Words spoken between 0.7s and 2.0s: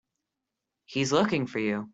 He's looking for you.